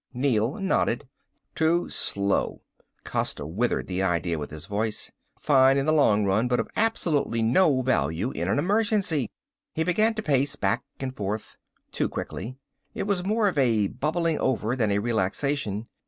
[0.15, 1.07] Neel nodded.
[1.53, 2.63] "Too slow."
[3.03, 5.11] Costa withered the idea with his voice.
[5.39, 9.29] "Fine in the long run, but of absolutely no value in an emergency."
[9.75, 11.55] He began to pace back and forth.
[11.91, 12.57] Too quickly.
[12.95, 15.87] It was more of a bubbling over than a relaxation.